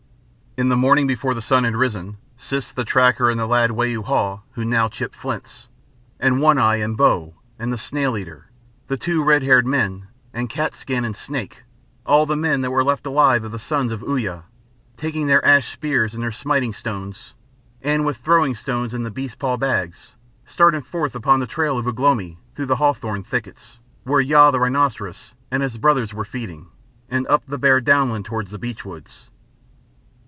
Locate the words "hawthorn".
22.75-23.23